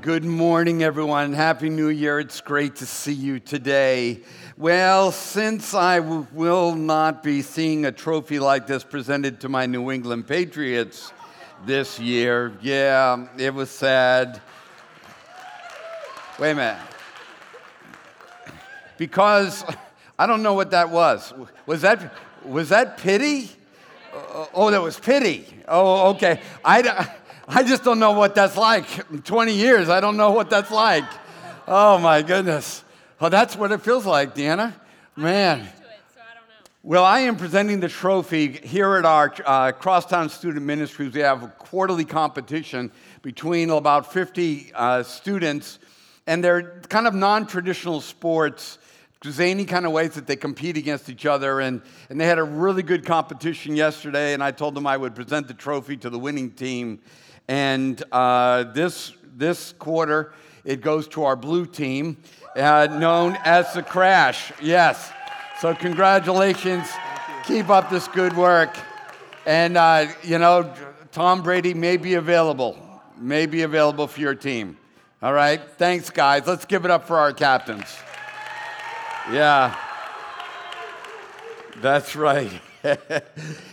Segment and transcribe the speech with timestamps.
[0.00, 1.32] Good morning, everyone.
[1.32, 2.20] Happy New Year.
[2.20, 4.20] It's great to see you today.
[4.56, 9.66] Well, since I w- will not be seeing a trophy like this presented to my
[9.66, 11.12] New England Patriots
[11.66, 14.40] this year, yeah, it was sad.
[16.38, 16.82] Wait a minute.
[18.98, 19.64] Because
[20.16, 21.34] I don't know what that was.
[21.66, 23.50] Was that, was that pity?
[24.14, 25.44] Oh, oh that was pity.
[25.66, 26.40] Oh, okay.
[26.64, 27.10] I,
[27.50, 29.24] I just don't know what that's like.
[29.24, 31.04] 20 years, I don't know what that's like.
[31.66, 32.84] Oh, my goodness.
[33.18, 34.74] Well, that's what it feels like, Deanna.
[35.16, 35.66] Man.
[36.82, 41.14] Well, I am presenting the trophy here at our uh, Crosstown Student Ministries.
[41.14, 42.92] We have a quarterly competition
[43.22, 45.78] between about 50 uh, students,
[46.26, 48.78] and they're kind of non traditional sports
[49.26, 51.60] zany kind of ways that they compete against each other.
[51.60, 51.80] And,
[52.10, 55.48] and they had a really good competition yesterday, and I told them I would present
[55.48, 57.00] the trophy to the winning team.
[57.48, 60.32] And uh, this, this quarter,
[60.64, 62.18] it goes to our blue team,
[62.54, 64.52] uh, known as the Crash.
[64.60, 65.10] Yes.
[65.60, 66.86] So, congratulations.
[67.46, 68.76] Keep up this good work.
[69.46, 70.72] And, uh, you know,
[71.10, 72.78] Tom Brady may be available,
[73.16, 74.76] may be available for your team.
[75.22, 75.60] All right?
[75.78, 76.46] Thanks, guys.
[76.46, 77.96] Let's give it up for our captains.
[79.32, 79.74] Yeah.
[81.80, 82.50] That's right.
[82.82, 82.98] hey,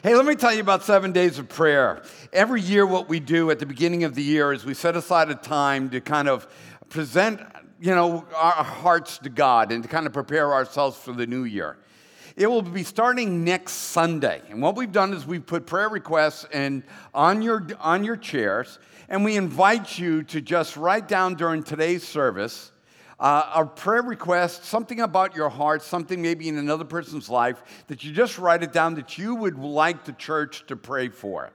[0.04, 2.04] let me tell you about seven days of prayer.
[2.32, 5.32] Every year, what we do at the beginning of the year is we set aside
[5.32, 6.48] a time to kind of
[6.90, 7.42] present,
[7.80, 11.46] you know, our hearts to God and to kind of prepare ourselves for the new
[11.46, 11.78] year.
[12.36, 14.42] It will be starting next Sunday.
[14.50, 18.78] And what we've done is we've put prayer requests in, on, your, on your chairs,
[19.10, 22.72] and we invite you to just write down during today's service
[23.20, 28.04] uh, a prayer request, something about your heart, something maybe in another person's life, that
[28.04, 31.52] you just write it down that you would like the church to pray for.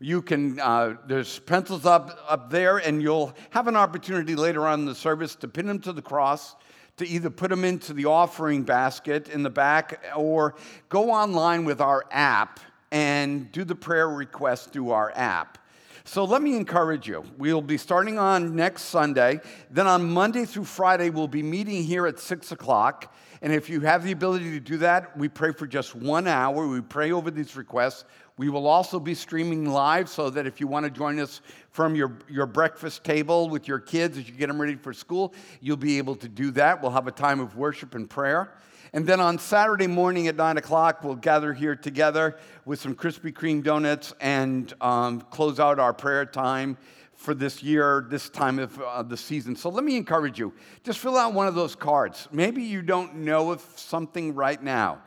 [0.00, 4.80] You can, uh, there's pencils up, up there, and you'll have an opportunity later on
[4.80, 6.56] in the service to pin them to the cross,
[6.96, 10.56] to either put them into the offering basket in the back, or
[10.88, 12.58] go online with our app
[12.90, 15.58] and do the prayer request through our app.
[16.04, 17.24] So let me encourage you.
[17.38, 19.40] We'll be starting on next Sunday.
[19.70, 23.14] Then on Monday through Friday, we'll be meeting here at 6 o'clock.
[23.40, 26.66] And if you have the ability to do that, we pray for just one hour.
[26.66, 28.04] We pray over these requests.
[28.36, 31.94] We will also be streaming live so that if you want to join us from
[31.94, 35.76] your, your breakfast table with your kids as you get them ready for school, you'll
[35.76, 36.82] be able to do that.
[36.82, 38.54] We'll have a time of worship and prayer.
[38.94, 42.36] And then on Saturday morning at 9 o'clock, we'll gather here together
[42.66, 46.76] with some Krispy Kreme donuts and um, close out our prayer time
[47.14, 49.56] for this year, this time of uh, the season.
[49.56, 50.52] So let me encourage you
[50.84, 52.28] just fill out one of those cards.
[52.32, 55.00] Maybe you don't know of something right now.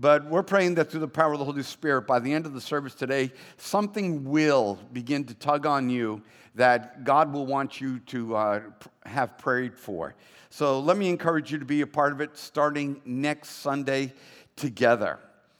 [0.00, 2.54] But we're praying that through the power of the Holy Spirit, by the end of
[2.54, 6.22] the service today, something will begin to tug on you
[6.54, 8.60] that God will want you to uh,
[9.04, 10.14] have prayed for.
[10.48, 14.14] So let me encourage you to be a part of it starting next Sunday
[14.56, 15.18] together.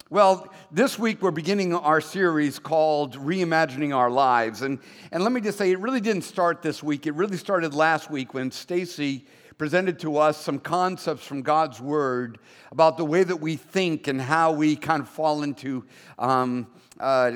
[0.09, 4.63] Well, this week we're beginning our series called Reimagining Our Lives.
[4.63, 4.79] And,
[5.13, 7.07] and let me just say, it really didn't start this week.
[7.07, 9.27] It really started last week when Stacy
[9.61, 12.39] presented to us some concepts from God's Word
[12.73, 15.85] about the way that we think and how we kind of fall into
[16.19, 16.67] um,
[16.99, 17.33] uh,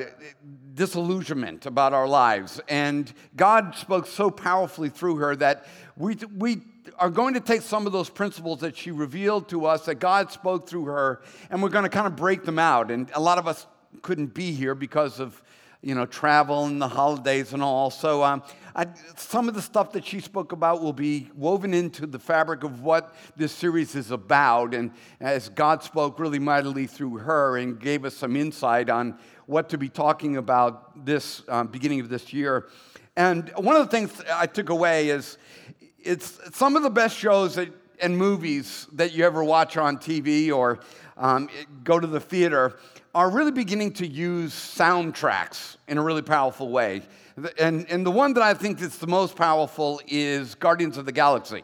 [0.73, 2.63] disillusionment about our lives.
[2.67, 5.67] And God spoke so powerfully through her that
[5.99, 6.63] we, we
[6.99, 10.33] are going to take some of those principles that she revealed to us, that God
[10.33, 11.21] spoke through her,
[11.51, 12.91] and we're going to kind of break them out.
[12.91, 13.67] And a lot of us
[14.01, 15.43] couldn't be here because of
[15.85, 17.91] you know travel and the holidays and all.
[17.91, 18.43] So um,
[18.75, 18.87] I,
[19.17, 22.83] some of the stuff that she spoke about will be woven into the fabric of
[22.83, 24.75] what this series is about.
[24.75, 29.69] And as God spoke really mightily through her and gave us some insight on what
[29.69, 32.69] to be talking about this um, beginning of this year.
[33.15, 35.37] And one of the things I took away is
[35.99, 37.69] it's some of the best shows that,
[38.01, 40.81] and movies that you ever watch on TV or
[41.17, 41.49] um,
[41.85, 42.77] go to the theater
[43.15, 47.03] are really beginning to use soundtracks in a really powerful way.
[47.61, 51.13] And, and the one that I think is the most powerful is Guardians of the
[51.13, 51.63] Galaxy.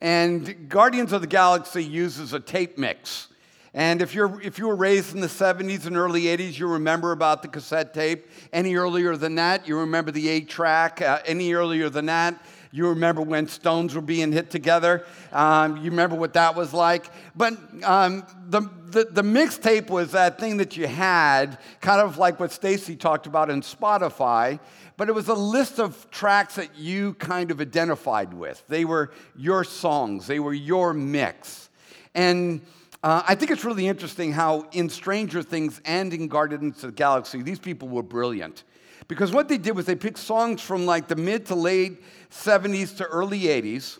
[0.00, 3.28] And Guardians of the Galaxy uses a tape mix.
[3.74, 7.12] And if, you're, if you were raised in the 70s and early 80s, you remember
[7.12, 8.28] about the cassette tape.
[8.52, 11.02] Any earlier than that, you remember the 8 track.
[11.02, 15.04] Uh, any earlier than that, you remember when stones were being hit together.
[15.32, 17.10] Um, you remember what that was like.
[17.34, 22.38] But um, the, the, the mixtape was that thing that you had, kind of like
[22.38, 24.60] what Stacy talked about in Spotify,
[24.96, 28.62] but it was a list of tracks that you kind of identified with.
[28.68, 31.70] They were your songs, they were your mix.
[32.14, 32.60] And
[33.02, 36.96] uh, I think it's really interesting how in Stranger Things and in Guardians of the
[36.96, 38.64] Galaxy, these people were brilliant
[39.08, 42.96] Because what they did was they picked songs from like the mid to late 70s
[42.98, 43.98] to early 80s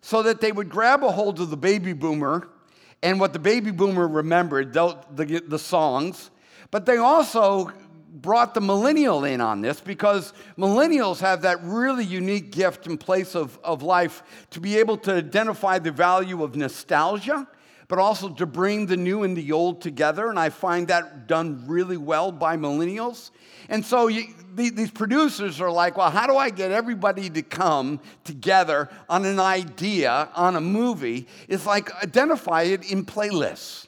[0.00, 2.48] so that they would grab a hold of the baby boomer
[3.02, 6.30] and what the baby boomer remembered, the, the, the songs,
[6.70, 7.70] but they also
[8.14, 13.34] brought the millennial in on this because millennials have that really unique gift and place
[13.34, 17.46] of, of life to be able to identify the value of nostalgia,
[17.88, 20.30] but also to bring the new and the old together.
[20.30, 23.30] And I find that done really well by millennials.
[23.68, 28.00] And so you, these producers are like, well, how do I get everybody to come
[28.24, 31.26] together on an idea, on a movie?
[31.48, 33.86] It's like identify it in playlists.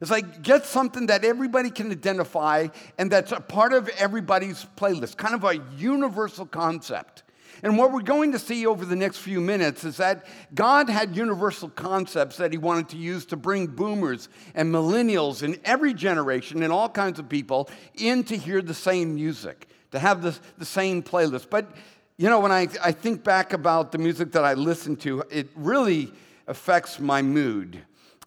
[0.00, 5.16] It's like get something that everybody can identify and that's a part of everybody's playlist,
[5.16, 7.22] kind of a universal concept.
[7.62, 11.16] And what we're going to see over the next few minutes is that God had
[11.16, 16.64] universal concepts that He wanted to use to bring boomers and millennials and every generation
[16.64, 20.64] and all kinds of people in to hear the same music, to have the, the
[20.64, 21.50] same playlist.
[21.50, 21.70] But,
[22.16, 25.48] you know, when I, I think back about the music that I listen to, it
[25.54, 26.12] really
[26.48, 27.80] affects my mood.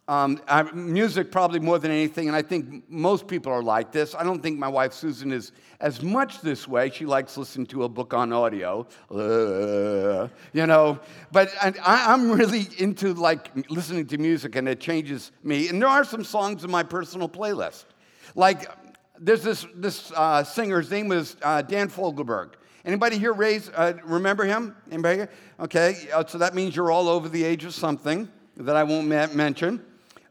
[0.08, 4.14] Um, I, music, probably more than anything, and I think most people are like this.
[4.14, 6.92] I don't think my wife Susan is as much this way.
[6.92, 11.00] She likes listening to a book on audio, uh, you know.
[11.32, 15.70] But I, am really into like listening to music, and it changes me.
[15.70, 17.86] And there are some songs in my personal playlist.
[18.36, 18.70] Like
[19.20, 20.82] there's this this uh, singer.
[20.82, 22.52] His name was uh, Dan Fogelberg.
[22.86, 24.76] Anybody here raise uh, remember him?
[24.92, 25.26] Anybody?
[25.60, 29.08] Okay, uh, so that means you're all over the age of something that I won't
[29.08, 29.84] mention.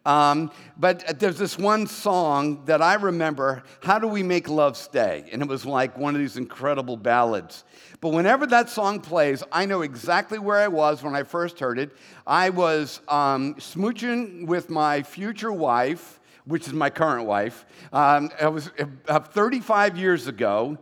[0.06, 5.25] Um, but there's this one song that I remember, How Do We Make Love Stay?
[5.33, 7.65] And it was like one of these incredible ballads.
[8.01, 11.79] But whenever that song plays, I know exactly where I was when I first heard
[11.79, 11.97] it.
[12.27, 17.65] I was um, smooching with my future wife, which is my current wife.
[17.91, 18.71] Um, it was
[19.09, 20.77] uh, 35 years ago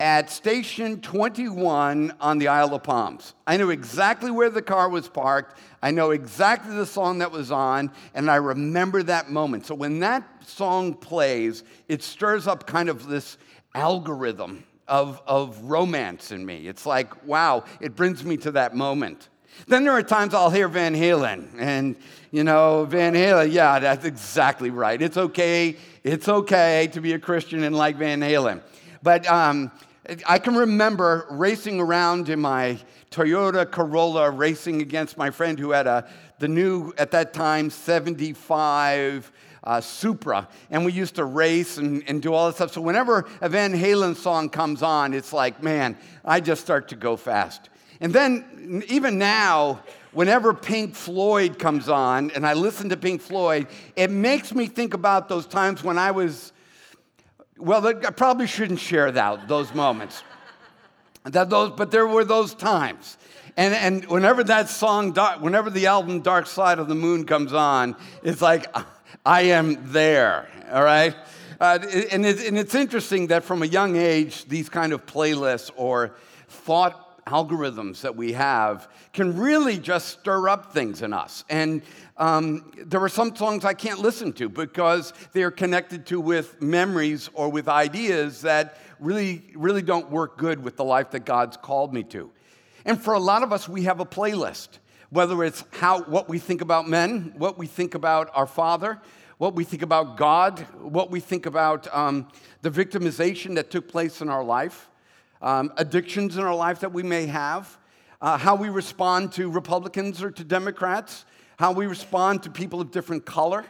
[0.00, 3.34] at station 21 on the Isle of Palms.
[3.46, 5.58] I knew exactly where the car was parked.
[5.82, 9.66] I know exactly the song that was on, and I remember that moment.
[9.66, 13.36] So when that song plays, it stirs up kind of this
[13.74, 16.66] algorithm of, of romance in me.
[16.66, 19.28] It's like, wow, it brings me to that moment.
[19.68, 21.94] Then there are times I'll hear Van Halen, and
[22.30, 25.00] you know, Van Halen, yeah, that's exactly right.
[25.00, 28.62] It's okay, it's okay to be a Christian and like Van Halen.
[29.02, 29.70] But um,
[30.26, 32.78] I can remember racing around in my
[33.12, 36.08] Toyota Corolla, racing against my friend who had a,
[36.40, 39.30] the new, at that time, 75
[39.62, 40.48] uh, Supra.
[40.70, 42.72] And we used to race and, and do all this stuff.
[42.72, 46.96] So whenever a Van Halen song comes on, it's like, man, I just start to
[46.96, 47.68] go fast.
[48.00, 49.80] And then, even now,
[50.10, 54.94] whenever Pink Floyd comes on and I listen to Pink Floyd, it makes me think
[54.94, 56.52] about those times when I was
[57.60, 60.22] well, I probably shouldn't share that, those moments.
[61.24, 63.18] That those, but there were those times.
[63.56, 67.96] And, and whenever that song, whenever the album Dark Side of the Moon comes on,
[68.22, 68.66] it's like,
[69.26, 71.14] I am there, all right?
[71.60, 71.78] Uh,
[72.10, 76.12] and, and it's interesting that from a young age, these kind of playlists or
[76.48, 81.44] thought algorithms that we have can really just stir up things in us.
[81.48, 81.82] And
[82.16, 87.30] um, there are some songs I can't listen to because they're connected to with memories
[87.34, 91.94] or with ideas that really, really don't work good with the life that God's called
[91.94, 92.30] me to.
[92.84, 94.68] And for a lot of us, we have a playlist,
[95.10, 99.00] whether it's how, what we think about men, what we think about our Father,
[99.38, 102.28] what we think about God, what we think about um,
[102.60, 104.89] the victimization that took place in our life
[105.42, 107.78] um, addictions in our life that we may have,
[108.20, 111.24] uh, how we respond to Republicans or to Democrats,
[111.58, 113.64] how we respond to people of different color.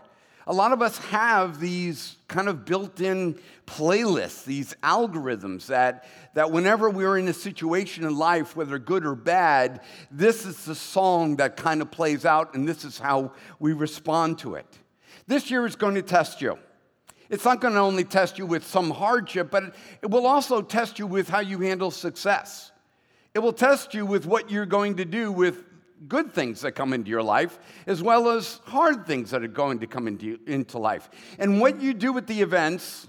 [0.46, 6.50] A lot of us have these kind of built in playlists, these algorithms that, that
[6.50, 11.36] whenever we're in a situation in life, whether good or bad, this is the song
[11.36, 14.66] that kind of plays out, and this is how we respond to it.
[15.28, 16.58] This year is going to test you.
[17.30, 20.98] It's not going to only test you with some hardship, but it will also test
[20.98, 22.72] you with how you handle success.
[23.34, 25.64] It will test you with what you're going to do with
[26.08, 29.78] good things that come into your life, as well as hard things that are going
[29.80, 31.08] to come into, into life.
[31.38, 33.06] And what you do with the events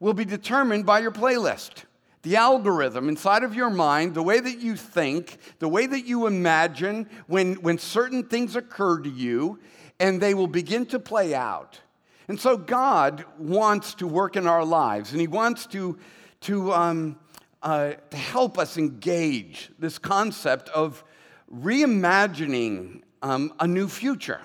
[0.00, 1.84] will be determined by your playlist.
[2.22, 6.26] The algorithm inside of your mind, the way that you think, the way that you
[6.26, 9.60] imagine when, when certain things occur to you,
[10.00, 11.80] and they will begin to play out.
[12.28, 15.98] And so God wants to work in our lives, and He wants to,
[16.42, 17.18] to, um,
[17.62, 21.04] uh, to help us engage this concept of
[21.52, 24.40] reimagining um, a new future.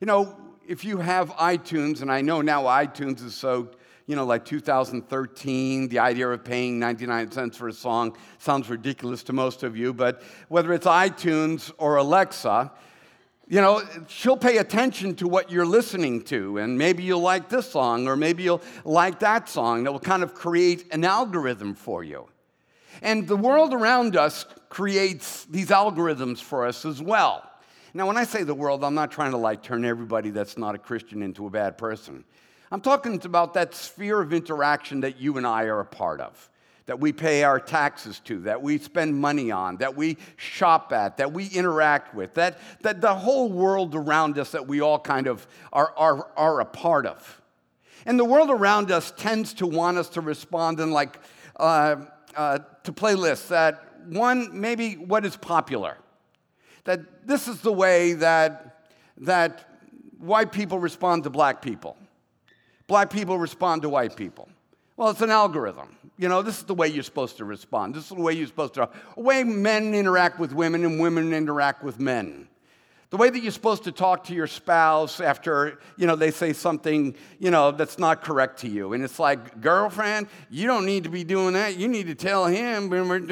[0.00, 0.36] You know,
[0.66, 3.70] if you have iTunes, and I know now iTunes is so
[4.08, 9.22] you know, like 2013, the idea of paying 99 cents for a song sounds ridiculous
[9.24, 12.72] to most of you, but whether it's iTunes or Alexa,
[13.48, 17.70] you know, she'll pay attention to what you're listening to, and maybe you'll like this
[17.70, 19.84] song, or maybe you'll like that song.
[19.84, 22.28] That will kind of create an algorithm for you.
[23.00, 27.48] And the world around us creates these algorithms for us as well.
[27.94, 30.74] Now, when I say the world, I'm not trying to like turn everybody that's not
[30.74, 32.24] a Christian into a bad person.
[32.70, 36.50] I'm talking about that sphere of interaction that you and I are a part of
[36.88, 41.18] that we pay our taxes to, that we spend money on, that we shop at,
[41.18, 45.26] that we interact with, that, that the whole world around us that we all kind
[45.26, 47.42] of are, are, are a part of.
[48.06, 51.20] And the world around us tends to want us to respond in like,
[51.56, 51.96] uh,
[52.34, 55.98] uh, to playlists that one, maybe what is popular.
[56.84, 58.86] That this is the way that,
[59.18, 59.68] that
[60.16, 61.98] white people respond to black people.
[62.86, 64.48] Black people respond to white people.
[64.98, 65.96] Well, it's an algorithm.
[66.18, 67.94] You know, this is the way you're supposed to respond.
[67.94, 71.32] This is the way you're supposed to, the way men interact with women and women
[71.32, 72.48] interact with men.
[73.10, 76.52] The way that you're supposed to talk to your spouse after, you know, they say
[76.52, 78.92] something, you know, that's not correct to you.
[78.92, 81.76] And it's like, girlfriend, you don't need to be doing that.
[81.76, 82.92] You need to tell him.
[82.92, 83.30] And,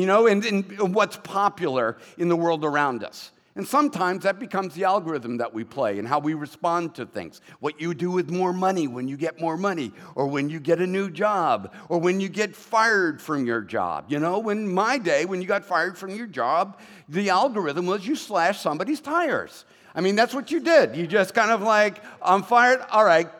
[0.00, 3.30] you know, and, and what's popular in the world around us.
[3.56, 7.40] And sometimes that becomes the algorithm that we play and how we respond to things.
[7.60, 10.78] What you do with more money when you get more money, or when you get
[10.78, 14.04] a new job, or when you get fired from your job.
[14.08, 18.06] You know, in my day, when you got fired from your job, the algorithm was
[18.06, 19.64] you slash somebody's tires.
[19.94, 20.94] I mean, that's what you did.
[20.94, 23.30] You just kind of like, I'm fired, all right,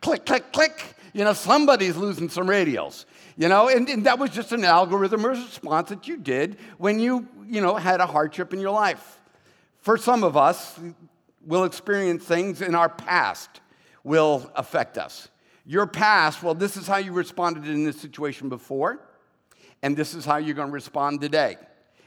[0.00, 0.96] click, click, click.
[1.12, 3.04] You know, somebody's losing some radials.
[3.36, 7.28] You know, and, and that was just an algorithm response that you did when you,
[7.46, 9.19] you know, had a hardship in your life.
[9.80, 10.78] For some of us,
[11.44, 13.48] we'll experience things in our past
[14.04, 15.28] will affect us.
[15.64, 19.00] Your past, well, this is how you responded in this situation before,
[19.82, 21.56] and this is how you're going to respond today.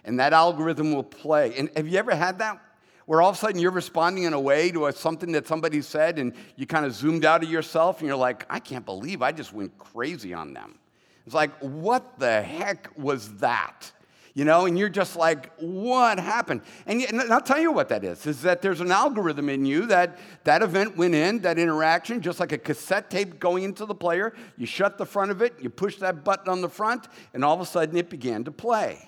[0.06, 1.56] And that algorithm will play.
[1.58, 2.60] And have you ever had that?
[3.06, 5.82] Where all of a sudden you're responding in a way to a, something that somebody
[5.82, 9.22] said, and you kind of zoomed out of yourself, and you're like, I can't believe
[9.22, 10.78] I just went crazy on them.
[11.26, 13.92] It's like, what the heck was that?
[14.36, 16.62] You know, and you're just like, what happened?
[16.88, 19.86] And, and, I'll tell you what that is, is that there's an algorithm in you
[19.88, 23.94] that that event went in, that interaction, just like a cassette tape going into the
[23.94, 24.34] player.
[24.58, 27.54] You shut the front of it, you push that button on the front, and all
[27.54, 29.08] of a sudden it began to play.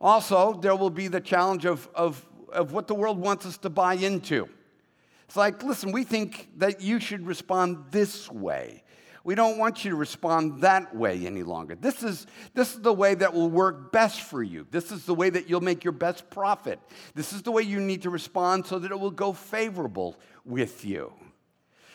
[0.00, 3.70] Also, there will be the challenge of, of, of what the world wants us to
[3.70, 4.48] buy into.
[5.24, 8.84] It's like, listen, we think that you should respond this way.
[9.28, 11.74] We don't want you to respond that way any longer.
[11.74, 14.66] This is, this is the way that will work best for you.
[14.70, 16.80] This is the way that you'll make your best profit.
[17.14, 20.16] This is the way you need to respond so that it will go favorable
[20.46, 21.12] with you.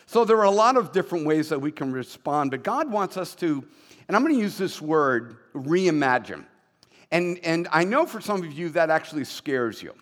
[0.06, 3.16] So there are a lot of different ways that we can respond, but God wants
[3.16, 3.64] us to,
[4.06, 6.44] and I'm going to use this word, reimagine.
[7.10, 9.92] And, and I know for some of you that actually scares you.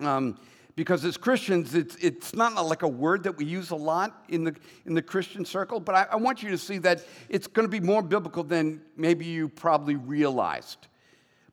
[0.00, 0.38] Um,
[0.80, 4.44] because as Christians, it's, it's not like a word that we use a lot in
[4.44, 4.56] the,
[4.86, 7.70] in the Christian circle, but I, I want you to see that it's going to
[7.70, 10.86] be more biblical than maybe you probably realized.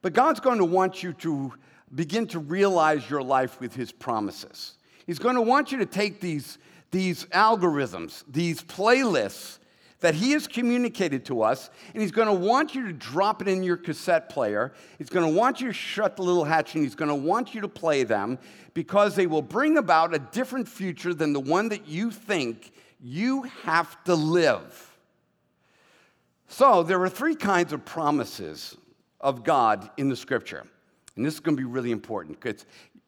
[0.02, 1.52] But God's going to want you to
[1.94, 4.78] begin to realize your life with His promises.
[5.06, 6.58] He's going to want you to take these,
[6.92, 9.60] these algorithms, these playlists,
[10.00, 13.48] that he has communicated to us, and he's going to want you to drop it
[13.48, 14.74] in your cassette player.
[14.98, 17.56] He's going to want you to shut the little hatch, and he's going to want
[17.56, 18.38] you to play them
[18.74, 23.44] because they will bring about a different future than the one that you think you
[23.64, 24.98] have to live.
[26.48, 28.78] So, there are three kinds of promises
[29.20, 30.64] of God in the scripture.
[31.16, 32.66] And this is going to be really important because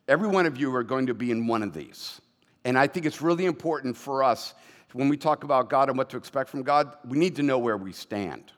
[0.08, 2.20] every one of you are going to be in one of these.
[2.66, 4.54] And I think it's really important for us
[4.94, 7.58] when we talk about God and what to expect from God, we need to know
[7.60, 8.52] where we stand.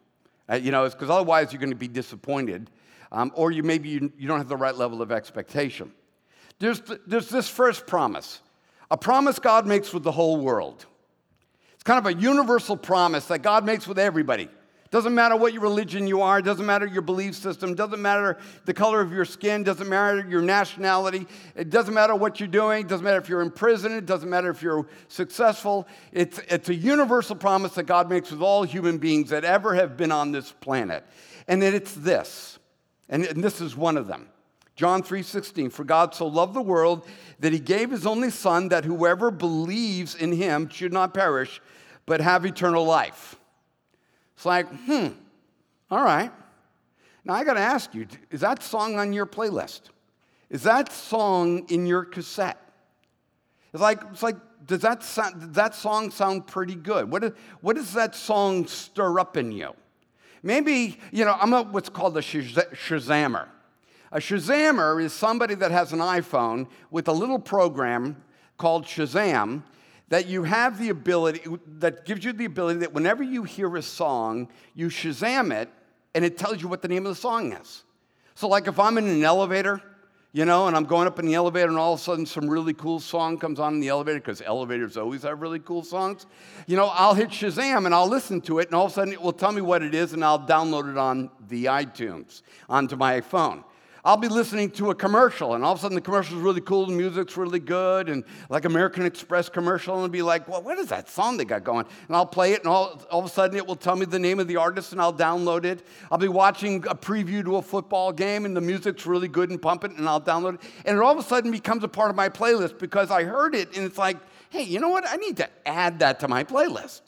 [0.50, 2.69] Uh, you know, because otherwise you're going to be disappointed,
[3.11, 5.91] um, or you maybe you, you, don't have the right level of expectation.
[6.59, 8.39] There's, there's this first promise,
[8.89, 10.85] a promise God makes with the whole world.
[11.73, 14.50] It's kind of a universal promise that God makes with everybody.
[14.91, 18.74] Doesn't matter what your religion you are, doesn't matter your belief system, doesn't matter the
[18.74, 23.05] color of your skin, doesn't matter your nationality, it doesn't matter what you're doing, doesn't
[23.05, 25.88] matter if you're in prison, it doesn't matter if you're successful.
[26.12, 29.95] It's, it's a universal promise that God makes with all human beings that ever have
[29.95, 31.05] been on this planet.
[31.48, 32.60] And it's this,
[33.07, 34.27] and, and this is one of them.
[34.75, 37.07] John 3:16 For God so loved the world
[37.39, 41.62] that he gave his only son that whoever believes in him should not perish
[42.05, 43.38] but have eternal life.
[44.41, 45.10] It's like, hmm,
[45.91, 46.31] all right.
[47.24, 49.81] Now I got to ask you is that song on your playlist?
[50.50, 52.57] Is that song in your cassette?
[53.71, 57.12] It's like, it's like does that, sound, does that song sound pretty good?
[57.12, 57.21] What,
[57.75, 59.75] does that song stir up in you?
[60.41, 63.48] Maybe, you know, I'm a, what's called a Shazammer.
[64.12, 68.17] A Shazammer is somebody that has an iPhone with a little program
[68.57, 69.62] called Shazam
[70.12, 71.41] that you have the ability,
[71.80, 75.70] that gives you the ability that whenever you hear a song, you Shazam it
[76.13, 77.86] and it tells you what the name of the song is.
[78.36, 79.82] So, like if I'm in an elevator,
[80.34, 82.50] you know, and I'm going up in the elevator, and all of a sudden some
[82.50, 86.25] really cool song comes on in the elevator, because elevators always have really cool songs.
[86.68, 89.13] You know, I'll hit Shazam and I'll listen to it, and all of a sudden
[89.13, 92.98] it will tell me what it is, and I'll download it on the iTunes onto
[92.98, 93.63] my phone.
[94.03, 96.62] I'll be listening to a commercial, and all of a sudden the commercial is really
[96.62, 100.79] cool, the music's really good, and like American Express commercial, and be like, well, what
[100.79, 101.86] is that song they got going?
[102.08, 104.17] And I'll play it, and all, all of a sudden it will tell me the
[104.17, 105.86] name of the artist, and I'll download it.
[106.12, 109.62] I'll be watching a preview to a football game, and the music's really good and
[109.62, 110.62] pumping, and I'll download it.
[110.86, 113.53] And it all of a sudden becomes a part of my playlist because I heard
[113.53, 114.17] it, and it's like,
[114.50, 115.03] hey, you know what?
[115.08, 117.01] I need to add that to my playlist.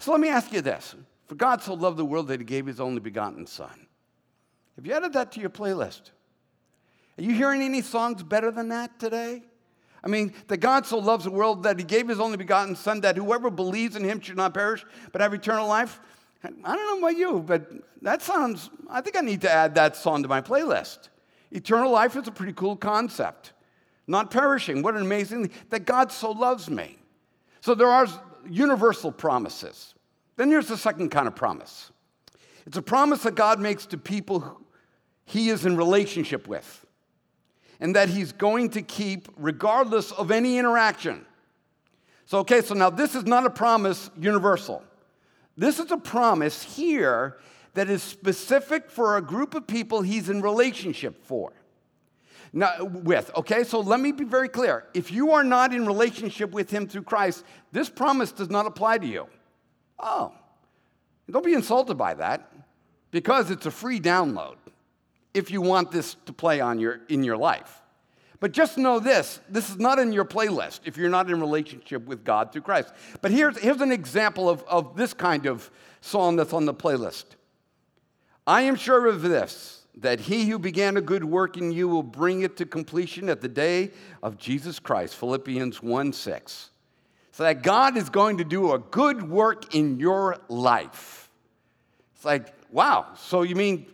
[0.00, 2.66] So let me ask you this For God so loved the world that he gave
[2.66, 3.86] his only begotten Son.
[4.80, 6.08] Have you added that to your playlist?
[7.18, 9.42] Are you hearing any songs better than that today?
[10.02, 13.02] I mean, that God so loves the world that he gave his only begotten Son,
[13.02, 16.00] that whoever believes in him should not perish, but have eternal life.
[16.42, 17.70] I don't know about you, but
[18.00, 21.10] that sounds, I think I need to add that song to my playlist.
[21.50, 23.52] Eternal life is a pretty cool concept.
[24.06, 26.96] Not perishing, what an amazing that God so loves me.
[27.60, 28.06] So there are
[28.48, 29.94] universal promises.
[30.36, 31.92] Then there's the second kind of promise.
[32.64, 34.59] It's a promise that God makes to people
[35.30, 36.84] he is in relationship with
[37.78, 41.24] and that he's going to keep regardless of any interaction.
[42.26, 44.82] So, okay, so now this is not a promise universal.
[45.56, 47.38] This is a promise here
[47.74, 51.52] that is specific for a group of people he's in relationship for.
[52.52, 54.86] Now, with, okay, so let me be very clear.
[54.94, 58.98] If you are not in relationship with him through Christ, this promise does not apply
[58.98, 59.28] to you.
[59.96, 60.34] Oh,
[61.30, 62.52] don't be insulted by that
[63.12, 64.56] because it's a free download
[65.34, 67.80] if you want this to play on your, in your life.
[68.40, 72.06] But just know this this is not in your playlist if you're not in relationship
[72.06, 72.92] with God through Christ.
[73.20, 77.24] But here's, here's an example of, of this kind of song that's on the playlist.
[78.46, 82.02] I am sure of this, that he who began a good work in you will
[82.02, 83.90] bring it to completion at the day
[84.22, 85.14] of Jesus Christ.
[85.16, 86.70] Philippians 1 6.
[87.32, 91.30] So that God is going to do a good work in your life.
[92.14, 93.86] It's like, wow, so you mean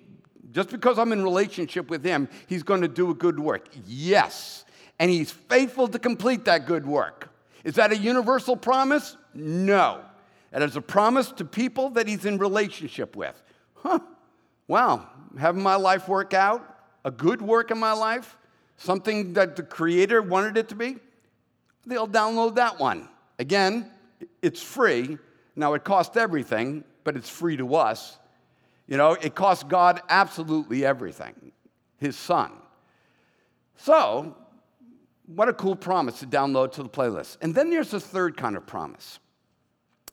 [0.56, 3.68] just because I'm in relationship with him, he's going to do a good work.
[3.86, 4.64] Yes.
[4.98, 7.28] And he's faithful to complete that good work.
[7.62, 9.18] Is that a universal promise?
[9.34, 10.00] No.
[10.54, 13.38] It is a promise to people that he's in relationship with.
[13.74, 13.98] Huh.
[14.66, 15.06] Wow.
[15.38, 18.38] Having my life work out, a good work in my life,
[18.78, 20.96] something that the Creator wanted it to be,
[21.84, 23.10] they'll download that one.
[23.38, 23.90] Again,
[24.40, 25.18] it's free.
[25.54, 28.16] Now, it costs everything, but it's free to us.
[28.86, 31.52] You know, it cost God absolutely everything,
[31.98, 32.52] his son.
[33.76, 34.36] So,
[35.26, 37.38] what a cool promise to download to the playlist.
[37.42, 39.18] And then there's a third kind of promise.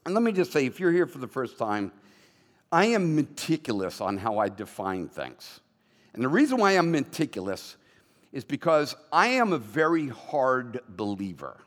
[0.06, 1.92] And let me just say, if you're here for the first time,
[2.72, 5.60] I am meticulous on how I define things.
[6.14, 7.78] And the reason why I'm meticulous
[8.32, 11.58] is because I am a very hard believer.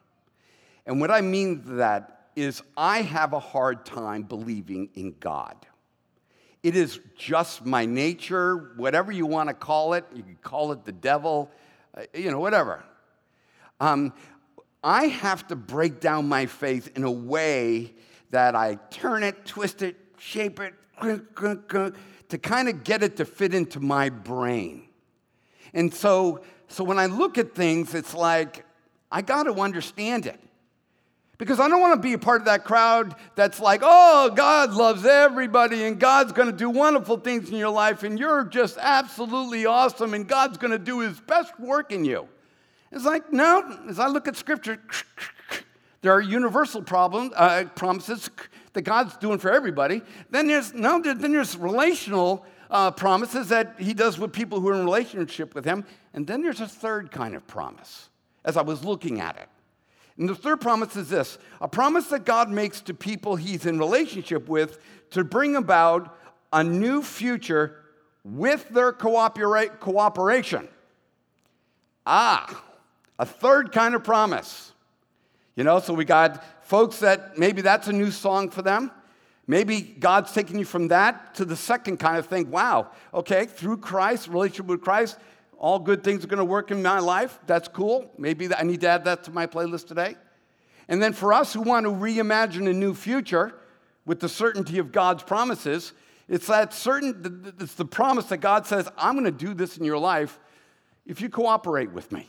[0.85, 5.57] And what I mean by that is, I have a hard time believing in God.
[6.67, 10.05] It is just my nature, whatever you want to call it.
[10.13, 11.49] You can call it the devil,
[11.97, 12.83] uh, you know, whatever.
[13.79, 14.13] Um,
[14.83, 17.95] I have to break down my faith in a way
[18.31, 23.55] that I turn it, twist it, shape it, to kind of get it to fit
[23.55, 24.89] into my brain.
[25.73, 28.67] And so, so when I look at things, it's like,
[29.13, 30.41] I got to understand it.
[31.39, 34.73] Because I don't want to be a part of that crowd that's like, oh, God
[34.73, 38.79] loves everybody and God's going to do wonderful things in your life and you're just
[38.81, 42.27] absolutely awesome and God's going to do his best work in you.
[42.91, 44.81] It's like, no, as I look at scripture,
[46.01, 48.31] there are universal problems, uh, promises
[48.73, 50.01] that God's doing for everybody.
[50.31, 54.75] Then there's, no, then there's relational uh, promises that he does with people who are
[54.75, 55.85] in relationship with him.
[56.15, 58.09] And then there's a third kind of promise
[58.45, 59.49] as I was looking at it.
[60.19, 63.79] And the third promise is this a promise that God makes to people he's in
[63.79, 64.79] relationship with
[65.11, 66.17] to bring about
[66.53, 67.83] a new future
[68.25, 70.69] with their cooperate, cooperation.
[72.07, 72.63] Ah,
[73.19, 74.73] a third kind of promise.
[75.55, 78.91] You know, so we got folks that maybe that's a new song for them.
[79.47, 82.51] Maybe God's taking you from that to the second kind of thing.
[82.51, 85.19] Wow, okay, through Christ, relationship with Christ,
[85.59, 87.39] all good things are going to work in my life.
[87.47, 88.11] That's cool.
[88.19, 90.17] Maybe I need to add that to my playlist today.
[90.89, 93.55] And then for us who want to reimagine a new future
[94.05, 95.93] with the certainty of God's promises,
[96.29, 99.85] it's that certain, it's the promise that God says, I'm going to do this in
[99.85, 100.39] your life
[101.07, 102.29] if you cooperate with me,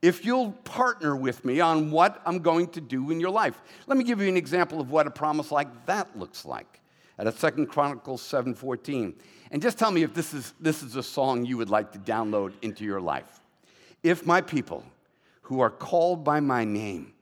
[0.00, 3.60] if you'll partner with me on what I'm going to do in your life.
[3.86, 6.81] Let me give you an example of what a promise like that looks like
[7.22, 9.14] at a Second Chronicles 7:14.
[9.52, 11.98] And just tell me if this is, this is a song you would like to
[12.00, 13.40] download into your life.
[14.02, 14.82] If my people
[15.42, 17.12] who are called by my name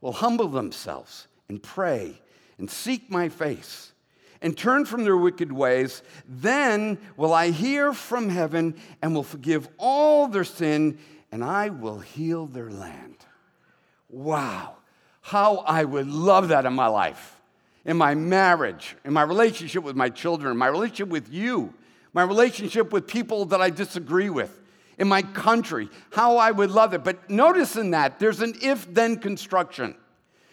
[0.00, 2.22] will humble themselves and pray
[2.56, 3.92] and seek my face
[4.40, 9.68] and turn from their wicked ways, then will I hear from heaven and will forgive
[9.76, 10.96] all their sin,
[11.30, 13.16] and I will heal their land.
[14.08, 14.76] Wow,
[15.20, 17.38] how I would love that in my life,
[17.84, 21.74] in my marriage, in my relationship with my children, my relationship with you,
[22.12, 24.60] my relationship with people that I disagree with,
[24.98, 27.02] in my country, how I would love it.
[27.04, 29.94] But notice in that, there's an if then construction.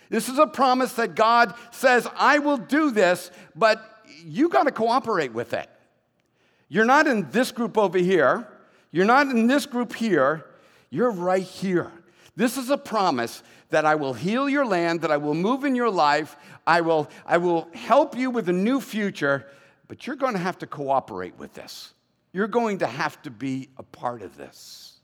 [0.10, 3.82] This is a promise that God says, I will do this, but
[4.26, 5.70] you got to cooperate with it.
[6.68, 8.48] You're not in this group over here.
[8.92, 10.46] You're not in this group here.
[10.90, 11.92] You're right here.
[12.36, 15.76] This is a promise that I will heal your land, that I will move in
[15.76, 19.48] your life, I will, I will help you with a new future,
[19.88, 21.94] but you're going to have to cooperate with this.
[22.34, 25.00] You're going to have to be a part of this.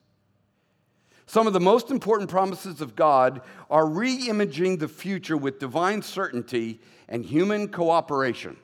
[1.25, 6.79] Some of the most important promises of God are reimagining the future with divine certainty
[7.09, 8.55] and human cooperation.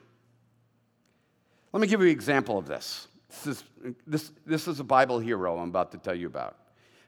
[1.72, 3.08] Let me give you an example of this.
[3.28, 3.64] This is,
[4.06, 6.56] this, this is a Bible hero I'm about to tell you about.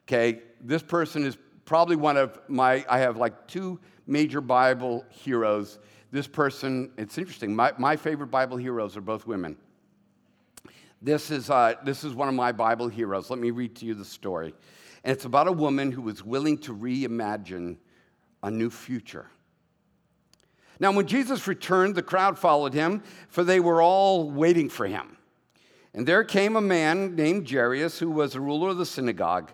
[0.07, 5.79] Okay, this person is probably one of my, I have like two major Bible heroes.
[6.11, 9.59] This person, it's interesting, my, my favorite Bible heroes are both women.
[11.03, 13.29] This is, uh, this is one of my Bible heroes.
[13.29, 14.55] Let me read to you the story.
[15.05, 17.77] And it's about a woman who was willing to reimagine
[18.43, 19.27] a new future.
[20.79, 25.17] Now, when Jesus returned, the crowd followed him, for they were all waiting for him.
[25.95, 29.53] And there came a man named Jairus, who was a ruler of the synagogue.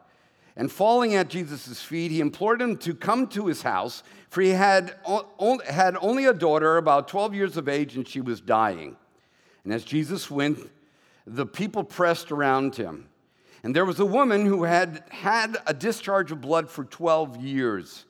[0.57, 4.51] And falling at Jesus' feet, he implored him to come to his house, for he
[4.51, 4.95] had,
[5.67, 8.97] had only a daughter, about 12 years of age, and she was dying.
[9.65, 10.59] And as Jesus went,
[11.27, 13.09] the people pressed around him.
[13.63, 18.05] And there was a woman who had had a discharge of blood for 12 years.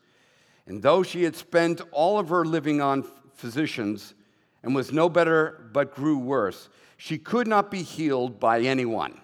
[0.66, 4.14] And though she had spent all of her living on physicians
[4.62, 9.20] and was no better but grew worse, she could not be healed by anyone.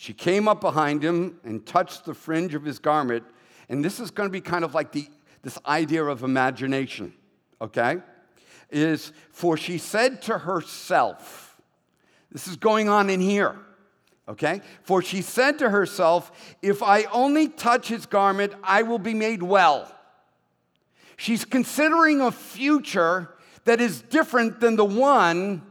[0.00, 3.24] She came up behind him and touched the fringe of his garment.
[3.68, 5.08] And this is going to be kind of like the,
[5.42, 7.12] this idea of imagination,
[7.60, 7.96] okay?
[8.70, 11.60] Is for she said to herself,
[12.30, 13.56] this is going on in here.
[14.28, 14.60] Okay?
[14.84, 19.42] For she said to herself, If I only touch his garment, I will be made
[19.42, 19.92] well.
[21.16, 23.34] She's considering a future
[23.64, 25.62] that is different than the one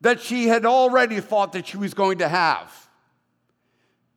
[0.00, 2.81] that she had already thought that she was going to have.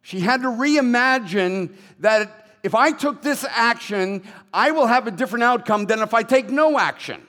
[0.06, 4.22] She had to reimagine that if I took this action,
[4.54, 7.26] I will have a different outcome than if I take no action.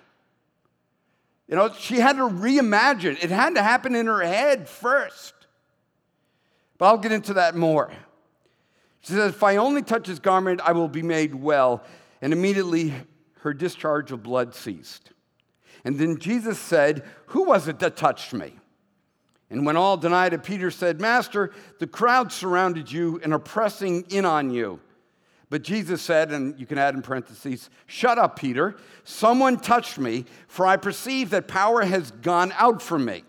[1.48, 3.16] You know, she had to reimagine.
[3.24, 5.32] It had to happen in her head first.
[6.76, 7.90] But I'll get into that more.
[9.00, 11.82] She says, If I only touch his garment, I will be made well.
[12.20, 12.92] And immediately
[13.40, 15.12] her discharge of blood ceased.
[15.82, 18.52] And then Jesus said, Who was it that touched me?
[19.50, 24.04] And when all denied it, Peter said, Master, the crowd surrounded you and are pressing
[24.08, 24.80] in on you.
[25.48, 28.76] But Jesus said, and you can add in parentheses, Shut up, Peter.
[29.04, 33.22] Someone touched me, for I perceive that power has gone out from me.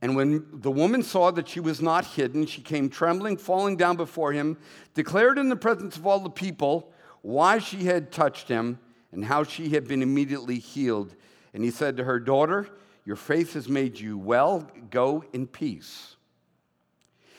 [0.00, 3.96] And when the woman saw that she was not hidden, she came trembling, falling down
[3.96, 4.56] before him,
[4.94, 8.78] declared in the presence of all the people why she had touched him
[9.12, 11.14] and how she had been immediately healed.
[11.52, 12.68] And he said to her, Daughter,
[13.08, 14.70] your faith has made you well.
[14.90, 16.16] Go in peace.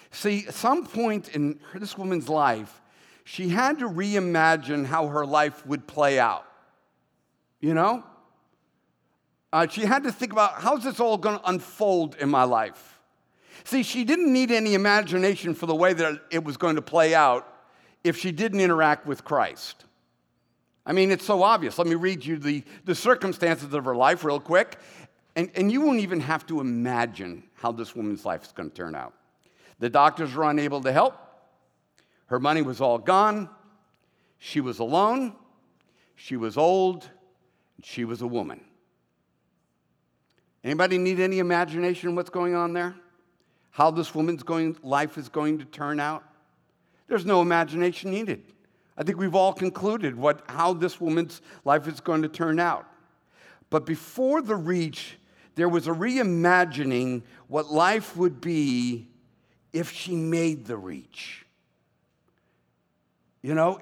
[0.09, 2.81] See, at some point in this woman's life,
[3.23, 6.47] she had to reimagine how her life would play out.
[7.59, 8.03] You know?
[9.53, 12.97] Uh, she had to think about how's this all going to unfold in my life?
[13.63, 17.13] See, she didn't need any imagination for the way that it was going to play
[17.13, 17.47] out
[18.03, 19.85] if she didn't interact with Christ.
[20.83, 21.77] I mean, it's so obvious.
[21.77, 24.79] Let me read you the, the circumstances of her life real quick,
[25.35, 28.75] and, and you won't even have to imagine how this woman's life is going to
[28.75, 29.13] turn out.
[29.79, 31.17] The doctors were unable to help,
[32.27, 33.49] her money was all gone,
[34.37, 35.33] she was alone,
[36.15, 37.09] she was old,
[37.81, 38.61] she was a woman.
[40.63, 42.95] Anybody need any imagination what's going on there?
[43.71, 46.23] How this woman's going, life is going to turn out?
[47.07, 48.43] There's no imagination needed.
[48.97, 52.85] I think we've all concluded what, how this woman's life is going to turn out.
[53.69, 55.17] But before the reach,
[55.55, 59.07] there was a reimagining what life would be
[59.73, 61.45] if she made the reach.
[63.41, 63.79] You know,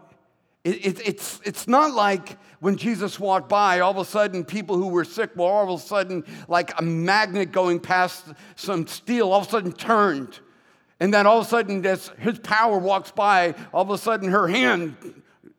[0.64, 4.76] it, it, it's, it's not like when Jesus walked by, all of a sudden people
[4.76, 9.32] who were sick were all of a sudden like a magnet going past some steel,
[9.32, 10.40] all of a sudden turned.
[11.00, 14.30] And then all of a sudden, as his power walks by, all of a sudden
[14.30, 14.96] her hand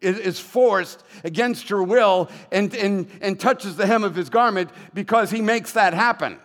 [0.01, 5.31] is forced against her will and, and, and touches the hem of his garment because
[5.31, 6.39] he makes that happen.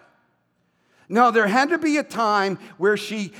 [1.10, 3.34] No, there had to be a time where she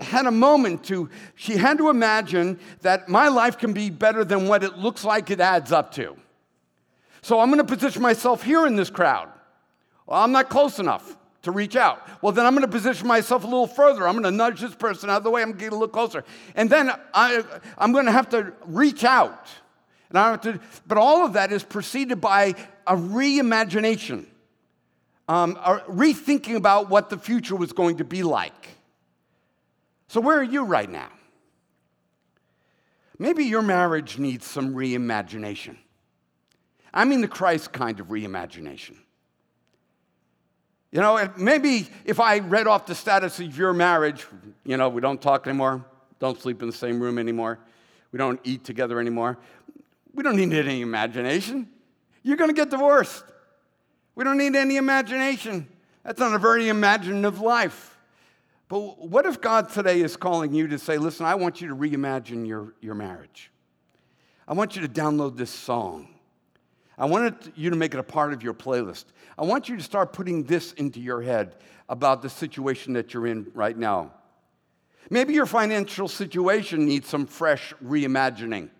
[0.00, 4.48] had a moment to, she had to imagine that my life can be better than
[4.48, 6.16] what it looks like it adds up to.
[7.22, 9.28] So I'm going to position myself here in this crowd.
[10.06, 12.06] Well, I'm not close enough to reach out.
[12.22, 14.06] Well, then I'm going to position myself a little further.
[14.06, 15.42] I'm going to nudge this person out of the way.
[15.42, 16.24] I'm going to get a little closer.
[16.54, 17.42] And then I,
[17.78, 19.48] I'm going to have to reach out.
[20.10, 22.54] And I have to, but all of that is preceded by
[22.86, 24.26] a reimagination,
[25.28, 28.68] um, a rethinking about what the future was going to be like.
[30.08, 31.10] So, where are you right now?
[33.18, 35.76] Maybe your marriage needs some reimagination.
[36.92, 38.96] I mean the Christ kind of reimagination.
[40.94, 44.24] You know, maybe if I read off the status of your marriage,
[44.64, 45.84] you know, we don't talk anymore,
[46.20, 47.58] don't sleep in the same room anymore,
[48.12, 49.36] we don't eat together anymore.
[50.14, 51.68] We don't need any imagination.
[52.22, 53.24] You're going to get divorced.
[54.14, 55.66] We don't need any imagination.
[56.04, 57.98] That's not a very imaginative life.
[58.68, 61.74] But what if God today is calling you to say, listen, I want you to
[61.74, 63.50] reimagine your, your marriage?
[64.46, 66.13] I want you to download this song.
[66.96, 69.06] I want you to make it a part of your playlist.
[69.36, 71.56] I want you to start putting this into your head
[71.88, 74.12] about the situation that you're in right now.
[75.10, 78.70] Maybe your financial situation needs some fresh reimagining.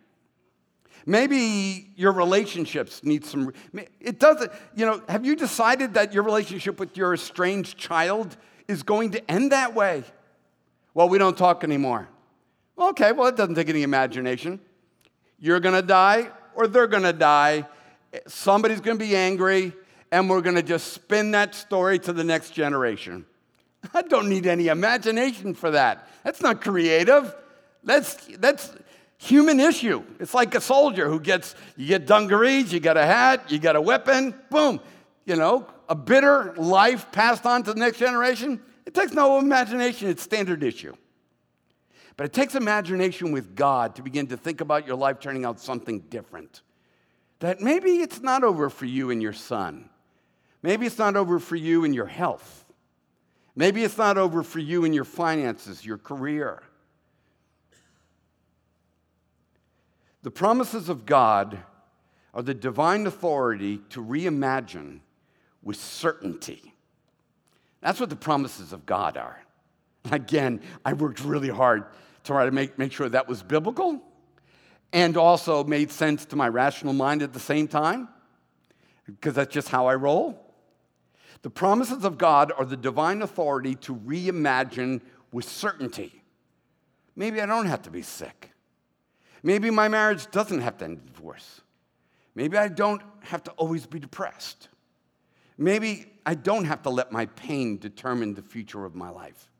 [1.06, 3.52] Maybe your relationships need some.
[4.00, 8.36] It doesn't, you know, have you decided that your relationship with your estranged child
[8.68, 10.04] is going to end that way?
[10.94, 12.08] Well, we don't talk anymore.
[12.78, 14.60] Okay, well, it doesn't take any imagination.
[15.38, 17.66] You're to die or they're to die
[18.26, 19.72] somebody's going to be angry,
[20.12, 23.26] and we're going to just spin that story to the next generation.
[23.92, 26.08] I don't need any imagination for that.
[26.22, 27.34] That's not creative.
[27.82, 28.74] That's, that's
[29.18, 30.02] human issue.
[30.20, 33.76] It's like a soldier who gets, you get dungarees, you got a hat, you got
[33.76, 34.80] a weapon, boom.
[35.26, 38.60] You know, a bitter life passed on to the next generation.
[38.86, 40.94] It takes no imagination, it's standard issue.
[42.16, 45.58] But it takes imagination with God to begin to think about your life turning out
[45.58, 46.62] something different
[47.44, 49.90] that maybe it's not over for you and your son.
[50.62, 52.64] Maybe it's not over for you and your health.
[53.54, 56.62] Maybe it's not over for you and your finances, your career.
[60.22, 61.58] The promises of God
[62.32, 65.00] are the divine authority to reimagine
[65.62, 66.72] with certainty.
[67.82, 69.38] That's what the promises of God are.
[70.10, 74.02] Again, I worked really hard to try to make, make sure that was biblical
[74.94, 78.08] and also made sense to my rational mind at the same time,
[79.06, 80.40] because that's just how I roll.
[81.42, 85.02] The promises of God are the divine authority to reimagine
[85.32, 86.22] with certainty.
[87.16, 88.52] Maybe I don't have to be sick.
[89.42, 91.60] Maybe my marriage doesn't have to end in divorce.
[92.36, 94.68] Maybe I don't have to always be depressed.
[95.58, 99.50] Maybe I don't have to let my pain determine the future of my life.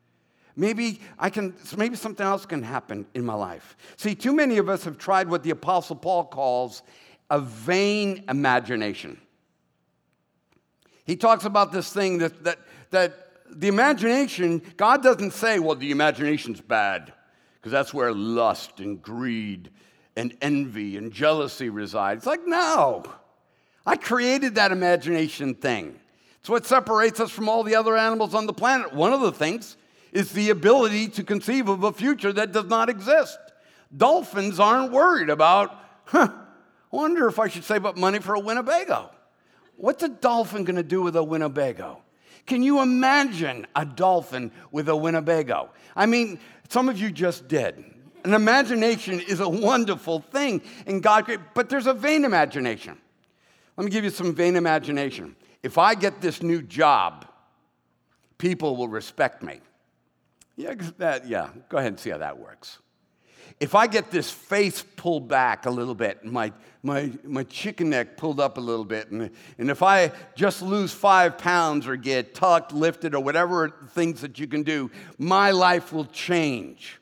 [0.55, 3.75] Maybe I can, maybe something else can happen in my life.
[3.97, 6.81] See, too many of us have tried what the Apostle Paul calls
[7.29, 9.19] a vain imagination.
[11.05, 12.59] He talks about this thing that, that,
[12.91, 17.13] that the imagination, God doesn't say, well, the imagination's bad,
[17.55, 19.71] because that's where lust and greed
[20.15, 22.17] and envy and jealousy reside.
[22.17, 23.03] It's like, no,
[23.85, 25.99] I created that imagination thing.
[26.39, 28.93] It's what separates us from all the other animals on the planet.
[28.93, 29.77] One of the things
[30.15, 33.37] is the ability to conceive of a future that does not exist.
[33.95, 38.39] Dolphins aren't worried about, huh, I wonder if I should save up money for a
[38.39, 39.11] Winnebago.
[39.75, 42.01] What's a dolphin going to do with a Winnebago?
[42.45, 45.69] Can you imagine a dolphin with a Winnebago?
[45.97, 47.83] I mean, some of you just did.
[48.23, 52.97] An imagination is a wonderful thing, and God, but there's a vain imagination.
[53.75, 55.35] Let me give you some vain imagination.
[55.61, 57.27] If I get this new job,
[58.37, 59.59] people will respect me.
[60.55, 62.79] Yeah, that, yeah, go ahead and see how that works.
[63.59, 66.51] If I get this face pulled back a little bit, my,
[66.83, 70.91] my, my chicken neck pulled up a little bit, and, and if I just lose
[70.91, 75.93] five pounds or get tucked, lifted, or whatever things that you can do, my life
[75.93, 76.99] will change.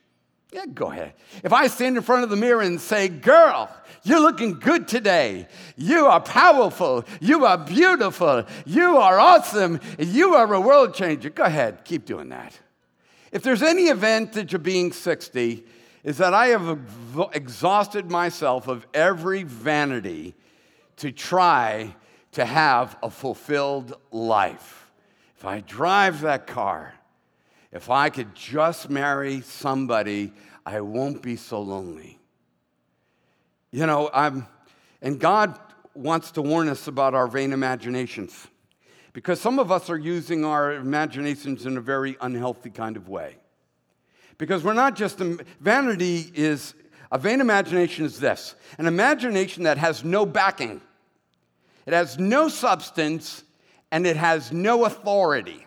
[0.51, 1.13] Yeah, go ahead.
[1.43, 3.71] If I stand in front of the mirror and say, Girl,
[4.03, 5.47] you're looking good today.
[5.75, 7.05] You are powerful.
[7.19, 8.45] You are beautiful.
[8.63, 9.79] You are awesome.
[9.97, 11.31] You are a world changer.
[11.31, 12.59] Go ahead, keep doing that.
[13.33, 15.65] If there's any advantage of being 60,
[16.03, 16.79] is that I have
[17.33, 20.35] exhausted myself of every vanity
[20.97, 21.95] to try
[22.33, 24.91] to have a fulfilled life.
[25.35, 26.93] If I drive that car,
[27.71, 30.31] if I could just marry somebody,
[30.63, 32.19] I won't be so lonely.
[33.71, 34.45] You know, I'm,
[35.01, 35.57] and God
[35.95, 38.47] wants to warn us about our vain imaginations
[39.13, 43.37] because some of us are using our imaginations in a very unhealthy kind of way.
[44.39, 46.73] Because we're not just, vanity is,
[47.11, 50.81] a vain imagination is this an imagination that has no backing,
[51.85, 53.43] it has no substance,
[53.91, 55.65] and it has no authority.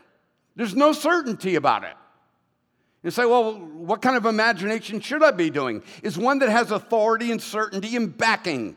[0.56, 1.94] There's no certainty about it.
[3.02, 5.84] You say, well, what kind of imagination should I be doing?
[6.02, 8.74] Is one that has authority and certainty and backing,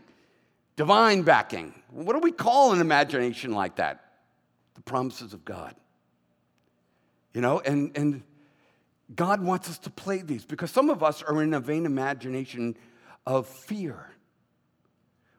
[0.75, 1.73] divine backing.
[1.89, 4.08] What do we call an imagination like that?
[4.79, 5.75] The promises of God.
[7.33, 8.23] You know, and, and
[9.13, 12.77] God wants us to play these because some of us are in a vain imagination
[13.25, 14.09] of fear.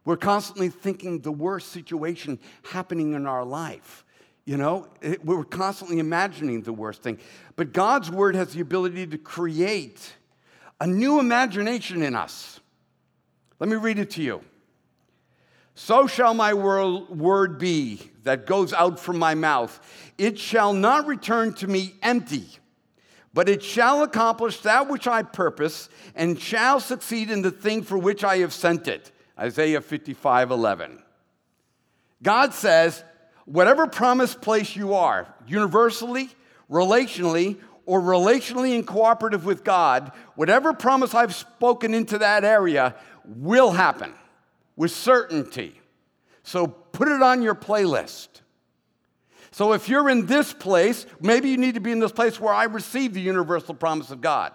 [0.04, 4.04] We're constantly thinking the worst situation happening in our life.
[4.44, 7.18] You know, it, we're constantly imagining the worst thing.
[7.56, 10.16] But God's word has the ability to create
[10.82, 12.60] a new imagination in us.
[13.58, 14.42] Let me read it to you.
[15.82, 19.80] So shall my word be that goes out from my mouth.
[20.18, 22.46] It shall not return to me empty,
[23.32, 27.96] but it shall accomplish that which I purpose and shall succeed in the thing for
[27.96, 29.10] which I have sent it.
[29.38, 31.02] Isaiah 55 11.
[32.22, 33.02] God says,
[33.46, 36.28] whatever promise place you are, universally,
[36.70, 43.70] relationally, or relationally and cooperative with God, whatever promise I've spoken into that area will
[43.70, 44.12] happen
[44.80, 45.78] with certainty.
[46.42, 48.28] So put it on your playlist.
[49.50, 52.54] So if you're in this place, maybe you need to be in this place where
[52.54, 54.52] I receive the universal promise of God.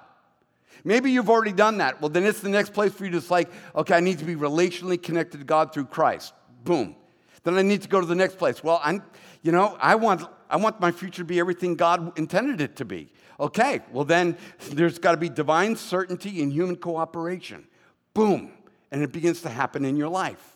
[0.84, 2.02] Maybe you've already done that.
[2.02, 4.36] Well, then it's the next place for you to like, okay, I need to be
[4.36, 6.34] relationally connected to God through Christ.
[6.64, 6.96] Boom.
[7.44, 8.64] Then I need to go to the next place.
[8.64, 9.04] Well, I'm,
[9.44, 12.86] you know, I want, I want my future to be everything God intended it to
[12.86, 13.12] be.
[13.40, 14.38] Okay, well, then
[14.72, 17.68] there's got to be divine certainty and human cooperation.
[18.16, 18.55] Boom.
[18.96, 20.56] And it begins to happen in your life.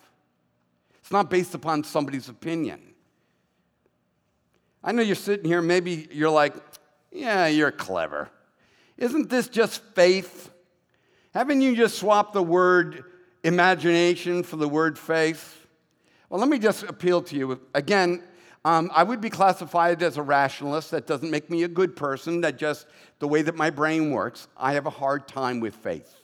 [1.01, 2.79] It's not based upon somebody's opinion.
[4.81, 6.53] I know you're sitting here, maybe you're like,
[7.11, 8.29] yeah, you're clever.
[8.95, 10.51] Isn't this just faith?
[11.33, 13.03] Haven't you just swapped the word
[13.43, 15.67] imagination for the word faith?
[16.29, 17.59] Well, let me just appeal to you.
[17.75, 18.23] Again,
[18.63, 20.91] um, I would be classified as a rationalist.
[20.91, 22.39] That doesn't make me a good person.
[22.39, 22.87] That just
[23.19, 24.47] the way that my brain works.
[24.55, 26.18] I have a hard time with faith.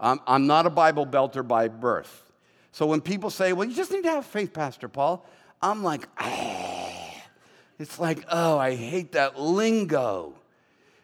[0.00, 2.32] I'm not a Bible belter by birth.
[2.72, 5.26] So when people say, well, you just need to have faith, Pastor Paul,
[5.60, 6.80] I'm like, ah.
[7.78, 10.34] It's like, oh, I hate that lingo.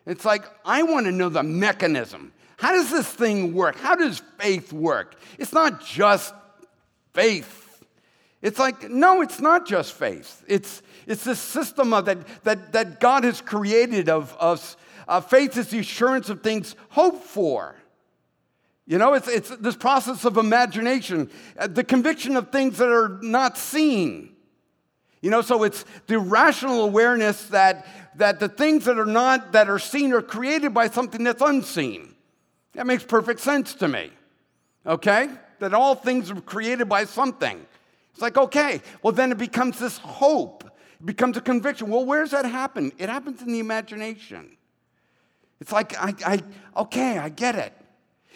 [0.05, 2.33] It's like, I want to know the mechanism.
[2.59, 3.77] How does this thing work?
[3.77, 5.19] How does faith work?
[5.39, 6.35] It's not just
[7.13, 7.85] faith.
[8.43, 10.45] It's like, no, it's not just faith.
[10.47, 14.77] It's, it's this system of that, that, that God has created of, of
[15.09, 17.75] uh, faith is the assurance of things hoped for.
[18.87, 23.19] You know, it's, it's this process of imagination, uh, the conviction of things that are
[23.21, 24.37] not seen.
[25.21, 29.69] You know, so it's the rational awareness that, that the things that are not, that
[29.69, 32.15] are seen are created by something that's unseen.
[32.75, 34.13] That makes perfect sense to me.
[34.87, 35.31] Okay?
[35.59, 37.67] That all things are created by something.
[38.13, 40.65] It's like, okay, well, then it becomes this hope.
[41.01, 41.91] It becomes a conviction.
[41.91, 42.93] Well, where does that happen?
[42.99, 44.57] It happens in the imagination.
[45.61, 47.73] It's like, I, I okay, I get it.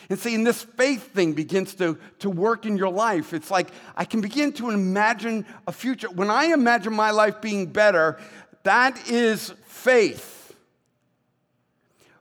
[0.09, 3.33] And see, seeing this faith thing begins to, to work in your life.
[3.35, 6.09] It's like I can begin to imagine a future.
[6.11, 8.19] When I imagine my life being better,
[8.63, 10.55] that is faith.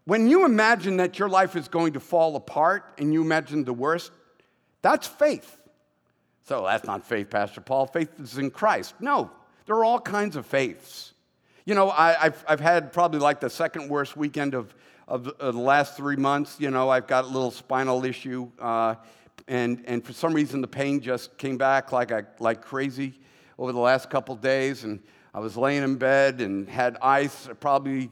[0.06, 3.74] When you imagine that your life is going to fall apart and you imagine the
[3.74, 4.12] worst,
[4.82, 5.58] that's faith.
[6.46, 7.86] So that's not faith, Pastor Paul.
[7.86, 8.96] Faith is in Christ.
[9.00, 9.30] No,
[9.68, 11.14] there are all kinds of faiths.
[11.66, 14.74] You know, I, have I've had probably like the second worst weekend of,
[15.10, 16.58] of, the last three months.
[16.60, 18.96] You know, I've got a little spinal issue, uh,
[19.48, 23.20] and, and for some reason the pain just came back like, I, like crazy
[23.58, 24.84] over the last couple days.
[24.84, 25.02] And
[25.34, 27.50] I was laying in bed and had ice.
[27.60, 28.10] Probably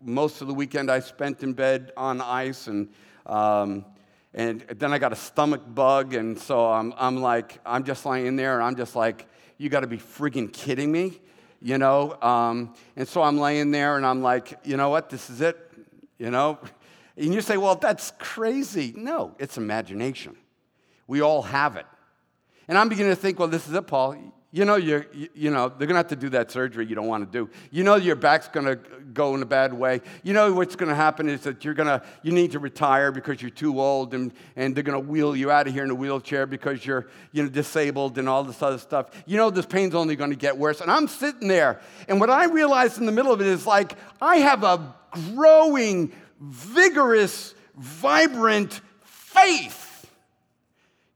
[0.00, 2.68] most of the weekend I spent in bed on ice.
[2.68, 2.88] And
[3.26, 3.84] um,
[4.34, 8.26] and then I got a stomach bug, and so I'm, I'm like, I'm just lying
[8.26, 9.26] in there, and I'm just like,
[9.56, 11.20] you got to be freaking kidding me,
[11.60, 12.16] you know?
[12.20, 15.08] Um, and so I'm laying there, and I'm like, you know what?
[15.08, 15.67] This is it,
[16.18, 16.58] you know?
[17.16, 18.92] And you say, well, that's crazy.
[18.96, 20.36] No, it's imagination.
[21.06, 21.86] We all have it.
[22.68, 24.16] And I'm beginning to think, well, this is it, Paul.
[24.50, 27.06] You know, you're, you, know, they're going to have to do that surgery you don't
[27.06, 27.50] want to do.
[27.70, 28.76] You know your back's going to
[29.12, 30.00] go in a bad way.
[30.22, 33.12] You know what's going to happen is that you're going to, you need to retire
[33.12, 35.90] because you're too old and, and they're going to wheel you out of here in
[35.90, 39.10] a wheelchair because you're, you know, disabled and all this other stuff.
[39.26, 40.80] You know this pain's only going to get worse.
[40.80, 43.96] And I'm sitting there, and what I realized in the middle of it is like,
[44.18, 44.94] I have a
[45.34, 49.88] growing, vigorous, vibrant faith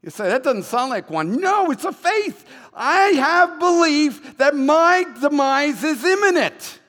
[0.03, 1.39] you say, that doesn't sound like one.
[1.39, 2.45] No, it's a faith.
[2.75, 6.79] I have belief that my demise is imminent.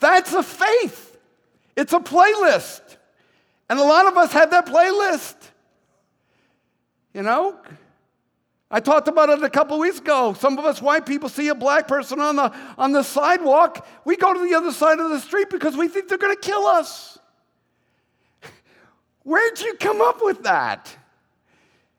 [0.00, 1.16] That's a faith.
[1.76, 2.80] It's a playlist.
[3.68, 5.34] And a lot of us have that playlist.
[7.14, 7.58] You know?
[8.70, 10.32] I talked about it a couple weeks ago.
[10.32, 13.86] Some of us white people see a black person on the, on the sidewalk.
[14.06, 16.40] We go to the other side of the street because we think they're going to
[16.40, 17.18] kill us.
[19.24, 20.96] Where'd you come up with that?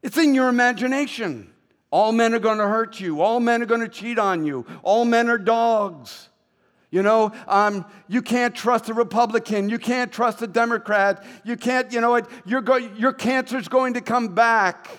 [0.02, 1.53] It's in your imagination.
[1.94, 3.22] All men are going to hurt you.
[3.22, 4.66] All men are going to cheat on you.
[4.82, 6.28] All men are dogs.
[6.90, 9.70] You know, um, you can't trust a Republican.
[9.70, 11.24] You can't trust a Democrat.
[11.44, 14.90] You can't, you know what, your, go- your cancer's going to come back.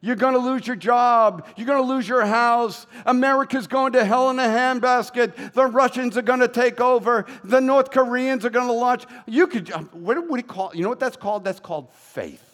[0.00, 1.48] You're going to lose your job.
[1.56, 2.86] You're going to lose your house.
[3.06, 5.52] America's going to hell in a handbasket.
[5.52, 7.26] The Russians are going to take over.
[7.42, 9.04] The North Koreans are going to launch.
[9.26, 11.42] You could, uh, what would he call, you know what that's called?
[11.42, 12.45] That's called faith.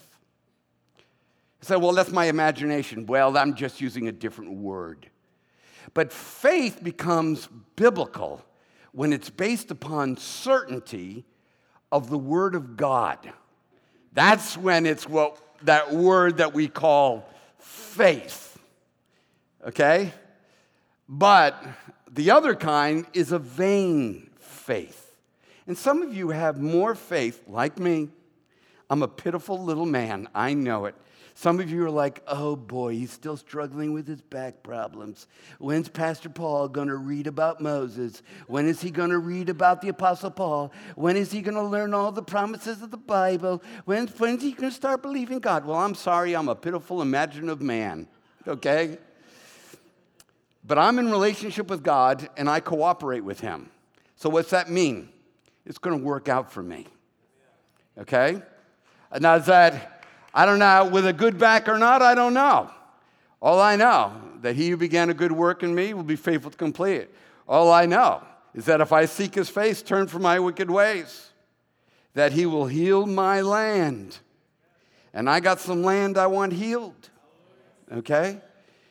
[1.63, 3.05] Say, well, that's my imagination.
[3.05, 5.09] Well, I'm just using a different word.
[5.93, 8.43] But faith becomes biblical
[8.91, 11.25] when it's based upon certainty
[11.91, 13.31] of the Word of God.
[14.13, 18.59] That's when it's what that word that we call faith.
[19.65, 20.11] Okay?
[21.07, 21.63] But
[22.11, 25.15] the other kind is a vain faith.
[25.65, 28.09] And some of you have more faith, like me.
[28.89, 30.95] I'm a pitiful little man, I know it.
[31.35, 35.27] Some of you are like, oh boy, he's still struggling with his back problems.
[35.57, 38.21] When's Pastor Paul going to read about Moses?
[38.45, 40.71] When is he going to read about the Apostle Paul?
[40.95, 43.63] When is he going to learn all the promises of the Bible?
[43.85, 45.65] When's, when's he going to start believing God?
[45.65, 48.07] Well, I'm sorry, I'm a pitiful, imaginative man,
[48.47, 48.99] okay?
[50.63, 53.71] But I'm in relationship with God and I cooperate with him.
[54.17, 55.09] So, what's that mean?
[55.65, 56.85] It's going to work out for me,
[57.97, 58.41] okay?
[59.19, 59.92] Now, is that
[60.33, 62.71] I don't know, with a good back or not, I don't know.
[63.41, 66.51] All I know, that he who began a good work in me will be faithful
[66.51, 67.15] to complete it.
[67.47, 68.23] All I know
[68.53, 71.29] is that if I seek his face, turn from my wicked ways,
[72.13, 74.17] that he will heal my land.
[75.13, 77.09] And I got some land I want healed.
[77.91, 78.39] Okay?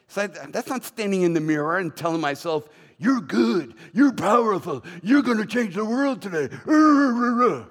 [0.09, 2.69] So that's not standing in the mirror and telling myself,
[2.99, 6.55] you're good, you're powerful, you're to change the world today.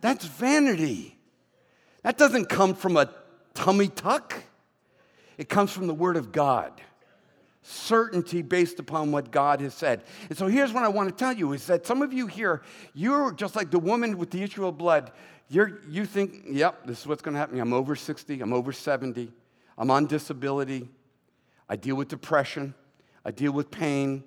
[0.00, 1.17] That's vanity.
[2.02, 3.10] That doesn't come from a
[3.54, 4.42] tummy tuck,
[5.36, 6.80] it comes from the Word of God.
[7.62, 10.02] Certainty based upon what God has said.
[10.30, 12.62] And so here's what I want to tell you is that some of you here,
[12.94, 15.12] you're just like the woman with the issue of blood.
[15.50, 17.60] You're, you think, yep, this is what's going to happen.
[17.60, 19.30] I'm over 60, I'm over 70,
[19.76, 20.88] I'm on disability,
[21.68, 22.74] I deal with depression,
[23.24, 24.24] I deal with pain.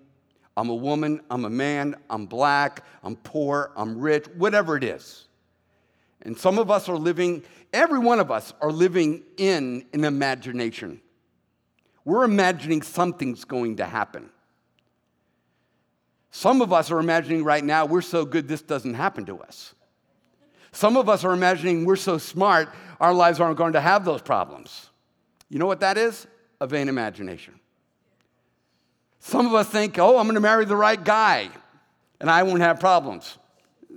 [0.58, 5.28] I'm a woman, I'm a man, I'm black, I'm poor, I'm rich, whatever it is.
[6.24, 7.44] And some of us are living,
[7.74, 11.02] every one of us are living in an imagination.
[12.06, 14.30] We're imagining something's going to happen.
[16.32, 19.76] Some of us are imagining right now we're so good this doesn't happen to us.
[20.72, 22.70] Some of us are imagining we're so smart
[23.00, 24.90] our lives aren't going to have those problems.
[25.50, 26.28] You know what that is?
[26.62, 27.60] A vain imagination.
[29.20, 31.50] Some of us think, oh, I'm going to marry the right guy
[32.20, 33.38] and I won't have problems.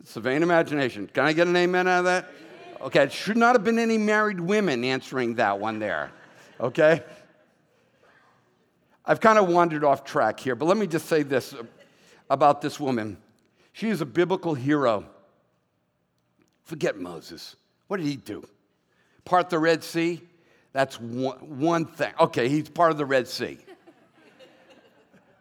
[0.03, 1.09] Vain imagination.
[1.12, 2.30] Can I get an amen out of that?
[2.80, 6.11] Okay, it should not have been any married women answering that one there.
[6.61, 7.03] Okay?
[9.07, 11.55] I've kind of wandered off track here, but let me just say this
[12.30, 13.18] about this woman.
[13.72, 15.07] She is a biblical hero.
[16.62, 17.57] Forget Moses.
[17.88, 18.47] What did he do?
[19.24, 20.22] Part the Red Sea?
[20.72, 22.12] That's one, one thing.
[22.18, 23.59] Okay, he's part of the Red Sea.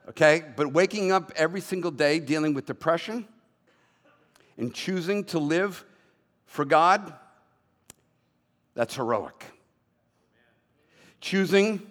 [0.09, 3.25] Okay, but waking up every single day dealing with depression,
[4.57, 5.83] and choosing to live
[6.45, 7.13] for God,
[8.75, 9.45] that's heroic.
[11.21, 11.81] Choosing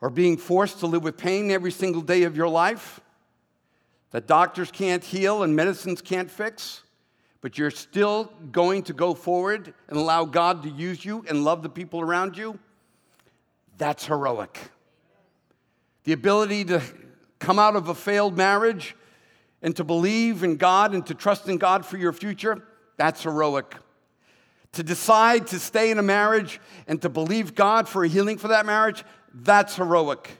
[0.00, 3.00] or being forced to live with pain every single day of your life
[4.12, 6.82] that doctors can't heal and medicines can't fix,
[7.40, 11.62] but you're still going to go forward and allow God to use you and love
[11.62, 12.58] the people around you,
[13.78, 14.58] that's heroic.
[16.04, 16.82] The ability to
[17.38, 18.94] come out of a failed marriage
[19.62, 22.62] and to believe in God and to trust in God for your future,
[22.96, 23.76] That's heroic.
[24.72, 28.48] To decide to stay in a marriage and to believe God for a healing for
[28.48, 29.04] that marriage,
[29.34, 30.30] that's heroic.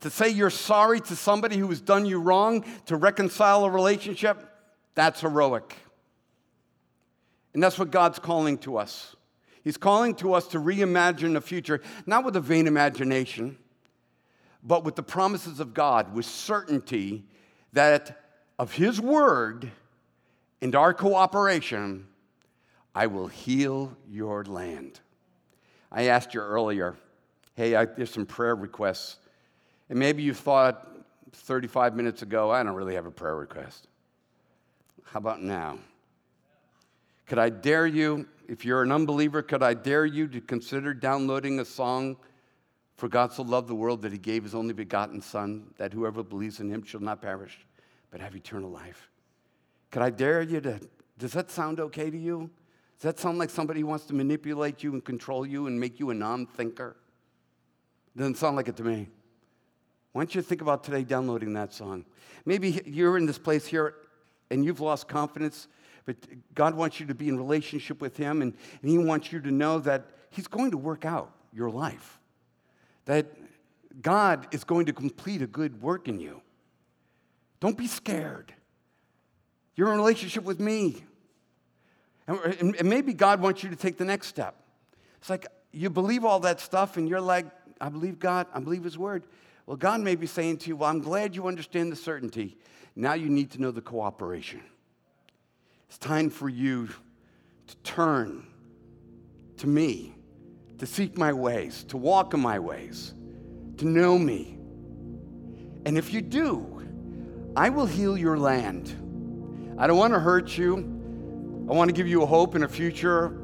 [0.00, 4.46] To say you're sorry to somebody who has done you wrong, to reconcile a relationship,
[4.94, 5.76] that's heroic.
[7.54, 9.16] And that's what God's calling to us.
[9.62, 13.58] He's calling to us to reimagine the future, not with a vain imagination,
[14.62, 17.24] but with the promises of God, with certainty
[17.72, 18.20] that
[18.58, 19.70] of His word
[20.60, 22.06] and our cooperation,
[22.94, 25.00] I will heal your land.
[25.92, 26.96] I asked you earlier,
[27.54, 29.16] hey, I, there's some prayer requests.
[29.88, 30.88] And maybe you thought
[31.32, 33.88] 35 minutes ago, I don't really have a prayer request.
[35.04, 35.78] How about now?
[37.26, 41.60] Could I dare you, if you're an unbeliever, could I dare you to consider downloading
[41.60, 42.16] a song,
[43.00, 46.22] For God so loved the world that he gave his only begotten Son, that whoever
[46.22, 47.66] believes in him shall not perish,
[48.10, 49.08] but have eternal life?
[49.90, 50.78] Could I dare you to,
[51.16, 52.50] does that sound okay to you?
[52.98, 55.98] Does that sound like somebody who wants to manipulate you and control you and make
[55.98, 56.94] you a non thinker?
[58.14, 59.08] Doesn't sound like it to me.
[60.12, 62.04] Why don't you think about today downloading that song?
[62.44, 63.94] Maybe you're in this place here
[64.50, 65.68] and you've lost confidence
[66.04, 66.16] but
[66.54, 69.50] God wants you to be in relationship with Him, and, and He wants you to
[69.50, 72.19] know that He's going to work out your life,
[73.04, 73.26] that
[74.00, 76.40] God is going to complete a good work in you.
[77.60, 78.54] Don't be scared.
[79.74, 81.04] You're in relationship with me.
[82.26, 84.54] And, and maybe God wants you to take the next step.
[85.18, 87.46] It's like you believe all that stuff, and you're like,
[87.80, 89.24] I believe God, I believe His word.
[89.66, 92.56] Well, God may be saying to you, Well, I'm glad you understand the certainty.
[92.96, 94.62] Now you need to know the cooperation.
[95.88, 96.88] It's time for you
[97.66, 98.46] to turn
[99.58, 100.14] to me,
[100.80, 103.12] to seek my ways, to walk in my ways,
[103.76, 104.58] to know me.
[105.84, 106.82] And if you do,
[107.54, 108.88] I will heal your land.
[109.78, 110.78] I don't want to hurt you.
[111.68, 113.38] I want to give you a hope and a future.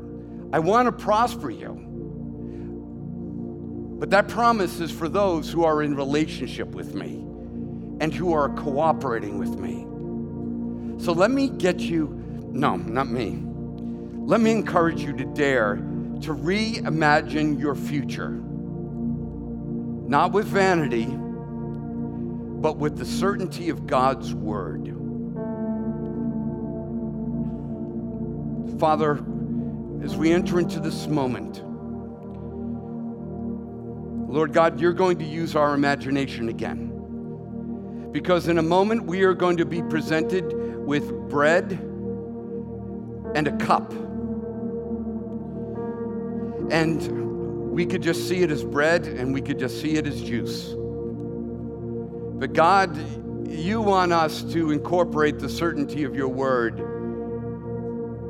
[0.51, 1.82] I want to prosper you.
[3.99, 7.16] But that promise is for those who are in relationship with me
[8.01, 9.84] and who are cooperating with me.
[11.05, 12.09] So let me get you
[12.51, 13.43] no, not me.
[14.24, 15.82] Let me encourage you to dare
[16.23, 18.31] to reimagine your future.
[20.09, 24.87] Not with vanity, but with the certainty of God's word.
[28.79, 29.25] Father,
[30.03, 31.62] as we enter into this moment,
[34.31, 36.93] Lord God, you're going to use our imagination again.
[38.12, 40.45] Because in a moment we are going to be presented
[40.85, 41.73] with bread
[43.35, 43.93] and a cup.
[46.71, 50.23] And we could just see it as bread and we could just see it as
[50.23, 50.75] juice.
[52.39, 52.97] But God,
[53.49, 56.79] you want us to incorporate the certainty of your word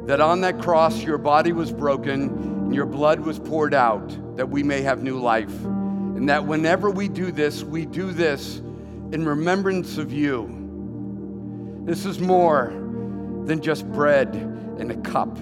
[0.06, 4.48] that on that cross your body was broken and your blood was poured out that
[4.48, 5.64] we may have new life.
[5.64, 8.58] And that whenever we do this, we do this
[9.12, 11.82] in remembrance of you.
[11.84, 12.70] This is more
[13.44, 15.36] than just bread and a cup.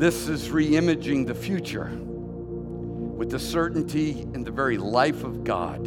[0.00, 5.80] This is reimaging the future with the certainty in the very life of God.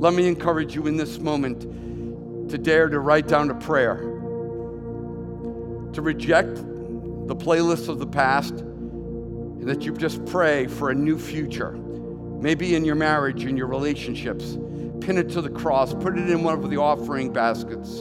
[0.00, 3.98] Let me encourage you in this moment to dare to write down a prayer,
[5.92, 11.16] to reject the playlist of the past, and that you just pray for a new
[11.16, 11.70] future.
[12.40, 14.58] Maybe in your marriage, in your relationships.
[15.00, 18.00] Pin it to the cross, put it in one of the offering baskets.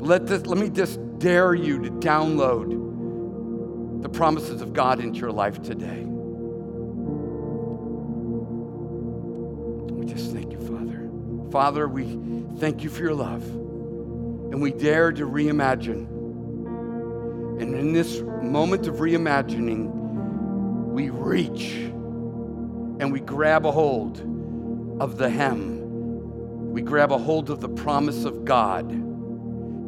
[0.00, 2.88] Let, this, let me just dare you to download
[4.02, 6.04] the promises of God into your life today.
[9.94, 11.10] We just thank you, Father.
[11.50, 12.18] Father, we
[12.58, 13.42] thank you for your love.
[13.44, 16.06] And we dare to reimagine.
[17.60, 19.90] And in this moment of reimagining,
[20.92, 21.72] we reach
[23.00, 24.20] and we grab a hold
[25.00, 26.72] of the hem.
[26.72, 28.88] We grab a hold of the promise of God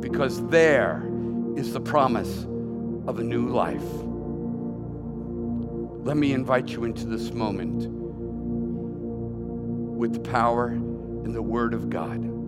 [0.00, 1.09] because there
[1.56, 2.44] is the promise
[3.06, 3.82] of a new life.
[6.04, 7.86] Let me invite you into this moment
[9.96, 12.39] with the power and the Word of God.